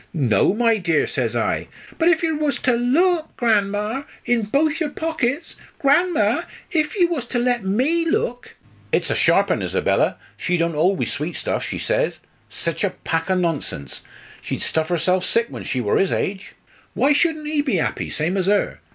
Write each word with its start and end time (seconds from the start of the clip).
'No, 0.15 0.55
my 0.55 0.77
dear,' 0.77 1.05
says 1.05 1.35
I. 1.35 1.67
'But 1.99 2.09
if 2.09 2.23
you 2.23 2.35
was 2.35 2.57
to 2.61 2.71
look, 2.73 3.37
Gran'ma 3.37 4.05
in 4.25 4.41
both 4.41 4.79
your 4.79 4.89
pockets, 4.89 5.55
Gran'ma 5.77 6.47
iv 6.71 6.95
you 6.95 7.07
was 7.07 7.25
to 7.27 7.37
let 7.37 7.63
me 7.63 8.03
look?' 8.03 8.55
It's 8.91 9.11
a 9.11 9.15
sharp 9.15 9.51
un 9.51 9.61
Isabella, 9.61 10.17
she 10.37 10.57
don't 10.57 10.73
'old 10.73 10.97
wi' 10.97 11.05
sweet 11.05 11.35
stuff, 11.35 11.63
she 11.63 11.77
says, 11.77 12.19
sich 12.49 12.83
a 12.83 12.89
pack 13.03 13.29
o' 13.29 13.35
nonsense. 13.35 14.01
She'd 14.41 14.63
stuff 14.63 14.89
herself 14.89 15.23
sick 15.23 15.51
when 15.51 15.61
she 15.65 15.79
wor 15.81 15.99
'is 15.99 16.11
age. 16.11 16.53
Why 16.95 17.13
shouldn't 17.13 17.45
ee 17.45 17.61
be 17.61 17.75
happy, 17.75 18.09
same 18.09 18.37
as 18.37 18.47
her? 18.47 18.79